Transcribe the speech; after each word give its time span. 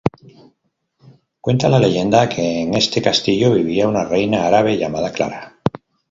Cuenta 1.41 1.69
la 1.69 1.77
leyenda 1.77 2.27
que 2.27 2.61
en 2.63 2.73
este 2.73 3.03
castillo 3.03 3.53
vivía 3.53 3.87
una 3.87 4.03
reina 4.03 4.47
árabe 4.47 4.75
llamada 4.75 5.11
Clara. 5.11 5.59